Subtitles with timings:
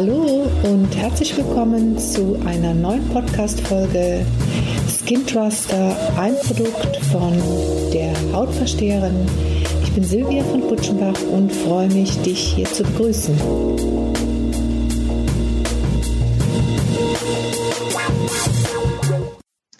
[0.00, 4.24] Hallo und herzlich willkommen zu einer neuen Podcast-Folge
[4.86, 7.32] Skin Truster, ein Produkt von
[7.92, 9.26] der Hautversteherin.
[9.82, 13.36] Ich bin Silvia von Butschenbach und freue mich, dich hier zu begrüßen.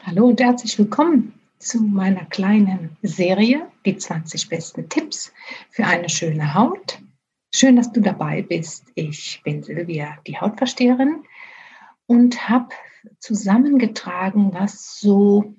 [0.03, 5.33] Hallo und herzlich willkommen zu meiner kleinen Serie, die 20 besten Tipps
[5.71, 6.99] für eine schöne Haut.
[7.55, 8.85] Schön, dass du dabei bist.
[8.95, 11.25] Ich bin Silvia, die Hautversteherin
[12.07, 12.69] und habe
[13.19, 15.55] zusammengetragen, was so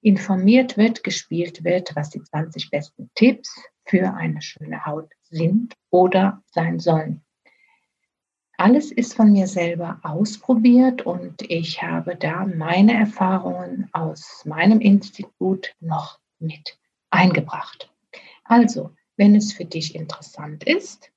[0.00, 6.42] informiert wird, gespielt wird, was die 20 besten Tipps für eine schöne Haut sind oder
[6.46, 7.22] sein sollen.
[8.56, 15.74] Alles ist von mir selber ausprobiert und ich habe da meine Erfahrungen aus meinem Institut
[15.78, 16.78] noch mit
[17.10, 17.92] eingebracht.
[18.44, 21.12] Also, wenn es für dich interessant ist,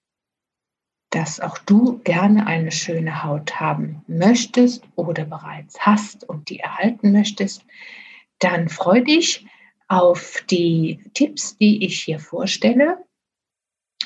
[1.11, 7.11] dass auch du gerne eine schöne Haut haben möchtest oder bereits hast und die erhalten
[7.11, 7.65] möchtest,
[8.39, 9.45] dann freu dich
[9.87, 13.05] auf die Tipps, die ich hier vorstelle.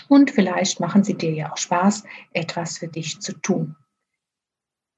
[0.09, 3.75] Und vielleicht machen sie dir ja auch Spaß, etwas für dich zu tun.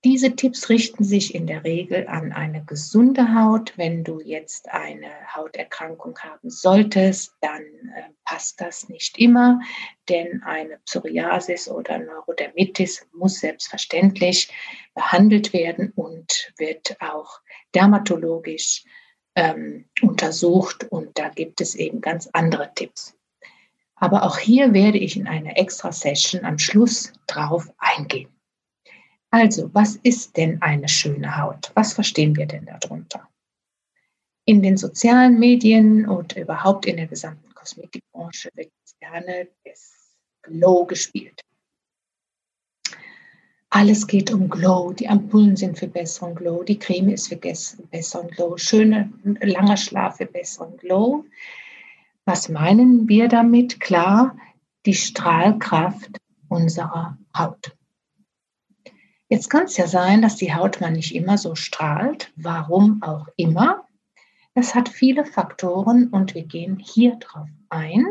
[0.08, 3.74] Diese Tipps richten sich in der Regel an eine gesunde Haut.
[3.76, 9.60] Wenn du jetzt eine Hauterkrankung haben solltest, dann äh, passt das nicht immer,
[10.08, 14.50] denn eine Psoriasis oder Neurodermitis muss selbstverständlich
[14.96, 17.42] behandelt werden und wird auch
[17.76, 18.86] dermatologisch
[19.36, 23.14] ähm, untersucht und da gibt es eben ganz andere Tipps.
[23.98, 28.37] Aber auch hier werde ich in einer extra Session am Schluss drauf eingehen.
[29.30, 31.72] Also, was ist denn eine schöne Haut?
[31.76, 33.28] Was verstehen wir denn darunter?
[34.46, 41.42] In den sozialen Medien und überhaupt in der gesamten Kosmetikbranche wird gerne das Glow gespielt.
[43.70, 44.94] Alles geht um Glow.
[44.94, 46.64] Die Ampullen sind für besseren Glow.
[46.64, 48.58] Die Creme ist für besseren Glow.
[48.58, 51.26] Schöner, langer Schlaf für besseren Glow.
[52.24, 53.82] Was meinen wir damit?
[53.82, 54.38] Klar,
[54.86, 57.76] die Strahlkraft unserer Haut.
[59.30, 63.28] Jetzt kann es ja sein, dass die Haut mal nicht immer so strahlt, warum auch
[63.36, 63.86] immer.
[64.56, 68.06] Das hat viele Faktoren und wir gehen hier drauf ein.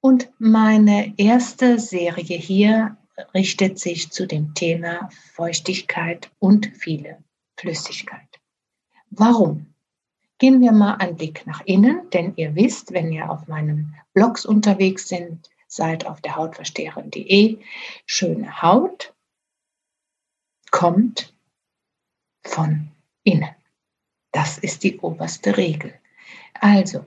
[0.00, 2.96] Und meine erste Serie hier
[3.34, 7.22] richtet sich zu dem Thema Feuchtigkeit und viele
[7.56, 8.40] Flüssigkeit.
[9.10, 9.74] Warum?
[10.38, 14.44] Gehen wir mal einen Blick nach innen, denn ihr wisst, wenn ihr auf meinen Blogs
[14.44, 17.58] unterwegs sind, seid auf der Hautversteherin.de,
[18.04, 19.13] schöne Haut
[20.74, 21.32] kommt
[22.44, 22.90] von
[23.22, 23.54] innen.
[24.32, 25.94] Das ist die oberste Regel.
[26.54, 27.06] Also,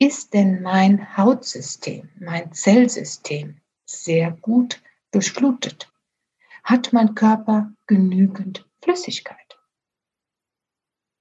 [0.00, 4.82] ist denn mein Hautsystem, mein Zellsystem sehr gut
[5.12, 5.92] durchblutet?
[6.64, 9.60] Hat mein Körper genügend Flüssigkeit?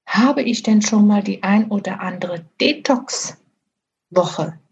[0.07, 3.37] Habe ich denn schon mal die ein oder andere Detox-Woche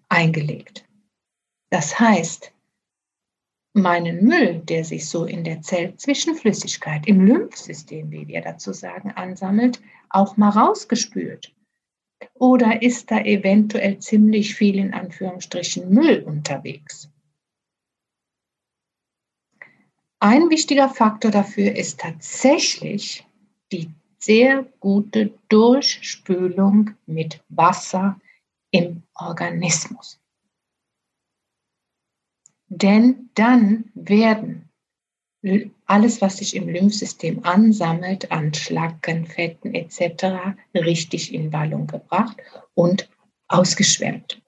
[0.09, 0.89] eingelegt?
[1.69, 2.51] Das heißt,
[3.73, 9.81] meinen Müll, der sich so in der Zellzwischenflüssigkeit, im Lymphsystem, wie wir dazu sagen, ansammelt,
[10.09, 11.53] auch mal rausgespült?
[12.33, 17.09] Oder ist da eventuell ziemlich viel in Anführungsstrichen Müll unterwegs?
[20.19, 23.25] Ein wichtiger Faktor dafür ist tatsächlich
[23.71, 23.89] die
[24.19, 28.19] sehr gute Durchspülung mit Wasser
[28.69, 30.19] im Organismus.
[32.81, 34.69] Denn dann werden
[35.85, 42.37] alles, was sich im Lymphsystem ansammelt, an Schlacken, Fetten etc., richtig in Ballung gebracht
[42.73, 43.09] und
[43.47, 44.41] ausgeschwemmt.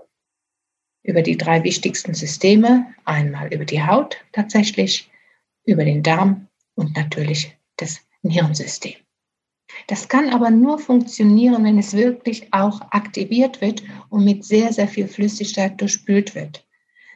[1.03, 5.09] Über die drei wichtigsten Systeme, einmal über die Haut tatsächlich,
[5.65, 8.95] über den Darm und natürlich das Nierensystem.
[9.87, 14.87] Das kann aber nur funktionieren, wenn es wirklich auch aktiviert wird und mit sehr, sehr
[14.87, 16.65] viel Flüssigkeit durchspült wird.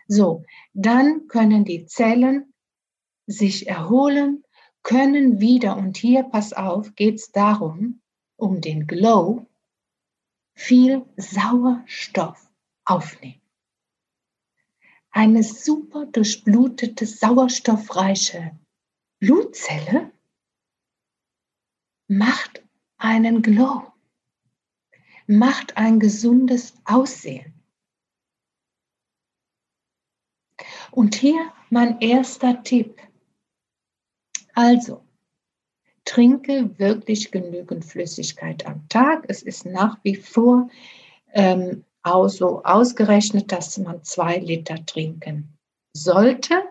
[0.07, 2.53] So, dann können die Zellen
[3.25, 4.43] sich erholen,
[4.83, 8.01] können wieder, und hier, pass auf, geht es darum,
[8.37, 9.45] um den Glow,
[10.55, 12.49] viel Sauerstoff
[12.85, 13.41] aufnehmen.
[15.11, 18.57] Eine super durchblutete, sauerstoffreiche
[19.19, 20.11] Blutzelle
[22.07, 22.63] macht
[22.97, 23.91] einen Glow,
[25.25, 27.56] macht ein gesundes Aussehen.
[30.91, 33.01] Und hier mein erster Tipp.
[34.53, 35.03] Also,
[36.05, 39.25] trinke wirklich genügend Flüssigkeit am Tag.
[39.27, 40.69] Es ist nach wie vor
[41.33, 45.57] ähm, auch so ausgerechnet, dass man zwei Liter trinken
[45.93, 46.63] sollte.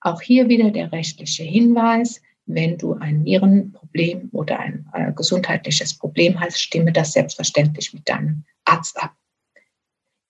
[0.00, 6.40] Auch hier wieder der rechtliche Hinweis, wenn du ein Nierenproblem oder ein äh, gesundheitliches Problem
[6.40, 9.14] hast, stimme das selbstverständlich mit deinem Arzt ab.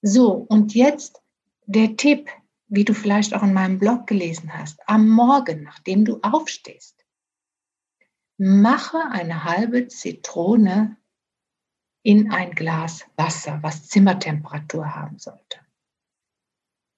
[0.02, 1.22] So, und jetzt
[1.66, 2.28] der Tipp,
[2.74, 7.04] wie du vielleicht auch in meinem Blog gelesen hast, am Morgen, nachdem du aufstehst,
[8.38, 10.96] mache eine halbe Zitrone
[12.02, 15.58] in ein Glas Wasser, was Zimmertemperatur haben sollte.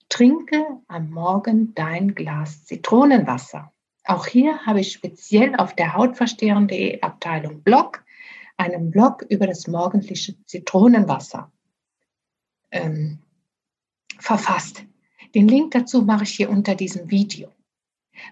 [0.09, 3.73] Trinke am Morgen dein Glas Zitronenwasser.
[4.05, 8.05] Auch hier habe ich speziell auf der hautverstehren.de Abteilung Blog
[8.57, 11.51] einen Blog über das morgendliche Zitronenwasser
[12.71, 13.19] ähm,
[14.21, 14.85] verfasst.
[15.35, 17.49] Den Link dazu mache ich hier unter diesem Video.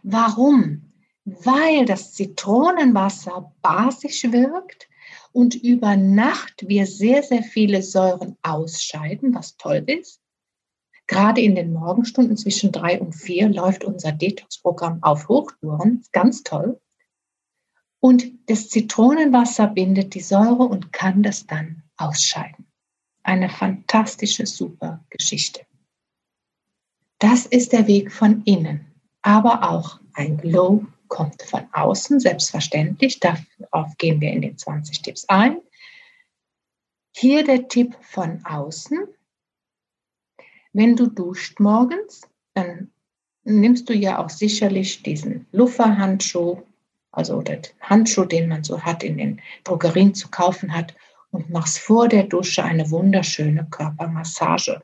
[0.03, 0.93] Warum?
[1.25, 4.89] Weil das Zitronenwasser basisch wirkt
[5.33, 10.21] und über Nacht wir sehr, sehr viele Säuren ausscheiden, was toll ist.
[11.09, 16.05] Gerade in den Morgenstunden zwischen drei und vier läuft unser Detox-Programm auf Hochtouren.
[16.13, 16.81] Ganz toll.
[18.01, 22.67] Und das Zitronenwasser bindet die Säure und kann das dann ausscheiden.
[23.23, 25.67] Eine fantastische, super Geschichte.
[27.23, 28.85] Das ist der Weg von innen.
[29.23, 33.21] Aber auch ein Glow kommt von außen, selbstverständlich.
[33.21, 35.59] Darauf gehen wir in den 20 Tipps ein.
[37.15, 39.07] Hier der Tipp von außen.
[40.73, 42.23] Wenn du duscht morgens,
[42.55, 42.91] dann
[43.45, 46.61] nimmst du ja auch sicherlich diesen Lufferhandschuh,
[47.13, 50.97] also den Handschuh, den man so hat in den Drogerien zu kaufen hat,
[51.31, 54.83] und machst vor der Dusche eine wunderschöne Körpermassage.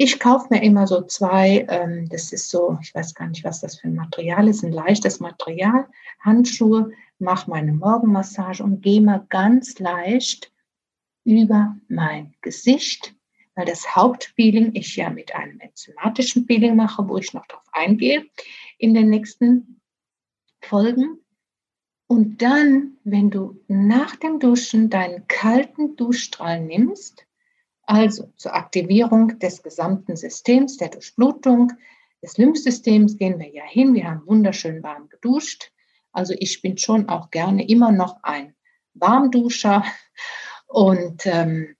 [0.00, 3.62] Ich kaufe mir immer so zwei, ähm, das ist so, ich weiß gar nicht, was
[3.62, 5.88] das für ein Material ist, ein leichtes Material,
[6.20, 10.52] Handschuhe, mache meine Morgenmassage und gehe mal ganz leicht
[11.24, 13.16] über mein Gesicht,
[13.56, 18.24] weil das Hauptpeeling ich ja mit einem enzymatischen Peeling mache, wo ich noch darauf eingehe
[18.78, 19.80] in den nächsten
[20.60, 21.18] Folgen.
[22.06, 27.26] Und dann, wenn du nach dem Duschen deinen kalten Duschstrahl nimmst,
[27.88, 31.72] also zur Aktivierung des gesamten Systems, der Durchblutung,
[32.22, 33.94] des Lymphsystems gehen wir ja hin.
[33.94, 35.72] Wir haben wunderschön warm geduscht.
[36.12, 38.54] Also ich bin schon auch gerne immer noch ein
[38.92, 39.84] Warmduscher
[40.66, 41.76] und ähm,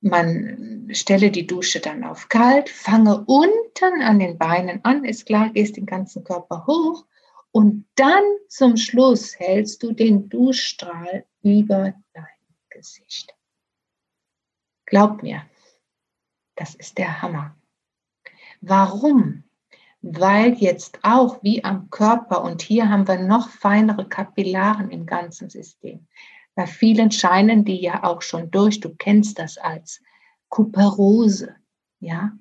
[0.00, 5.50] man stelle die Dusche dann auf kalt, fange unten an den Beinen an, ist klar,
[5.50, 7.06] gehst den ganzen Körper hoch
[7.50, 12.24] und dann zum Schluss hältst du den Duschstrahl über dein
[12.68, 13.34] Gesicht.
[14.90, 15.44] Glaub mir,
[16.56, 17.56] das ist der Hammer.
[18.60, 19.44] Warum?
[20.02, 25.48] Weil jetzt auch wie am Körper, und hier haben wir noch feinere Kapillaren im ganzen
[25.48, 26.08] System.
[26.56, 28.80] Bei vielen scheinen die ja auch schon durch.
[28.80, 30.02] Du kennst das als
[30.48, 31.54] Kuperose,
[32.00, 32.32] ja,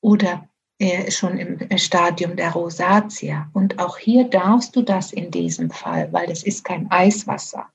[0.00, 3.48] oder er ist schon im Stadium der Rosatia.
[3.52, 7.70] Und auch hier darfst du das in diesem Fall, weil das ist kein Eiswasser,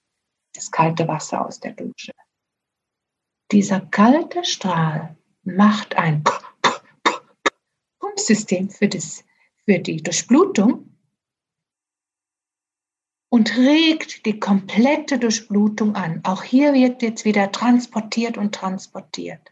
[0.53, 2.11] das kalte Wasser aus der Dusche.
[3.51, 6.23] Dieser kalte Strahl macht ein
[7.99, 9.23] Pumpsystem für, das,
[9.65, 10.95] für die Durchblutung
[13.29, 16.21] und regt die komplette Durchblutung an.
[16.23, 19.51] Auch hier wird jetzt wieder transportiert und transportiert.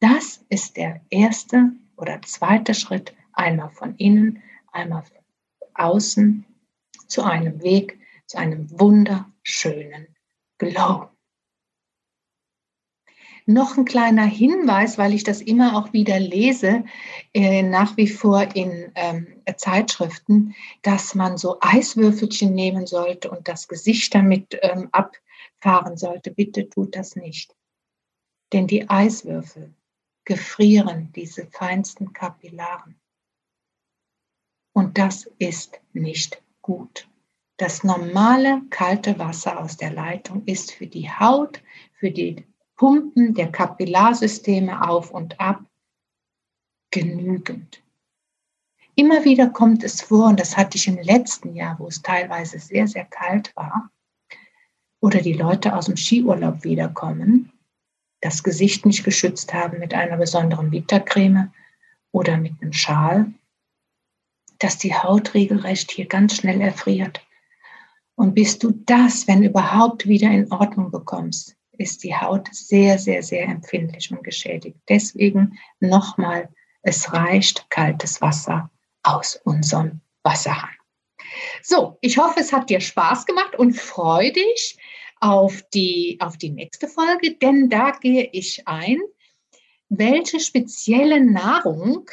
[0.00, 4.42] Das ist der erste oder zweite Schritt, einmal von innen,
[4.72, 5.18] einmal von
[5.74, 6.44] außen,
[7.06, 10.08] zu einem Weg, zu einem wunderschönen
[10.58, 11.11] Glow.
[13.46, 16.84] Noch ein kleiner Hinweis, weil ich das immer auch wieder lese,
[17.34, 23.66] äh, nach wie vor in ähm, Zeitschriften, dass man so Eiswürfelchen nehmen sollte und das
[23.66, 26.30] Gesicht damit ähm, abfahren sollte.
[26.30, 27.54] Bitte tut das nicht.
[28.52, 29.74] Denn die Eiswürfel
[30.24, 33.00] gefrieren diese feinsten Kapillaren.
[34.72, 37.08] Und das ist nicht gut.
[37.56, 42.46] Das normale kalte Wasser aus der Leitung ist für die Haut, für die
[42.82, 45.62] Pumpen der Kapillarsysteme auf und ab
[46.90, 47.80] genügend.
[48.96, 52.58] Immer wieder kommt es vor, und das hatte ich im letzten Jahr, wo es teilweise
[52.58, 53.88] sehr, sehr kalt war,
[54.98, 57.52] oder die Leute aus dem Skiurlaub wiederkommen,
[58.20, 61.52] das Gesicht nicht geschützt haben mit einer besonderen Vitacreme
[62.10, 63.32] oder mit einem Schal,
[64.58, 67.24] dass die Haut regelrecht hier ganz schnell erfriert.
[68.16, 73.22] Und bis du das, wenn überhaupt, wieder in Ordnung bekommst, ist die Haut sehr, sehr,
[73.22, 74.78] sehr empfindlich und geschädigt.
[74.88, 76.48] Deswegen nochmal,
[76.82, 78.70] es reicht kaltes Wasser
[79.02, 80.76] aus unserem Wasserhahn.
[81.62, 84.76] So, ich hoffe, es hat dir Spaß gemacht und freu dich
[85.20, 88.98] auf die, auf die nächste Folge, denn da gehe ich ein,
[89.88, 92.08] welche spezielle Nahrung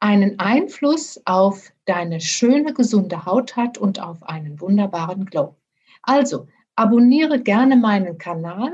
[0.00, 5.56] einen Einfluss auf deine schöne, gesunde Haut hat und auf einen wunderbaren Glow.
[6.02, 8.72] Also, abonniere gerne meinen Kanal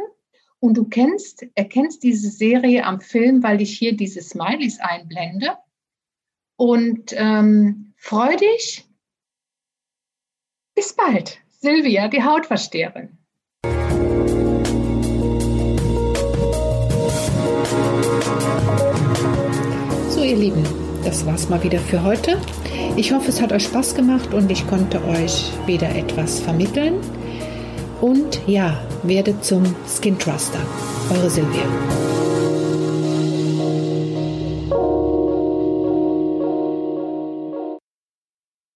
[0.58, 5.56] und du kennst, erkennst diese Serie am Film, weil ich hier diese Smileys einblende.
[6.56, 8.86] Und ähm, freu dich.
[10.74, 11.38] Bis bald.
[11.48, 13.18] Silvia, die Hautversteherin.
[20.08, 20.64] So, ihr Lieben,
[21.04, 22.38] das war's mal wieder für heute.
[22.96, 27.00] Ich hoffe, es hat euch Spaß gemacht und ich konnte euch wieder etwas vermitteln.
[28.00, 30.60] Und ja, werdet zum Skin Truster.
[31.10, 32.09] Eure Silvia.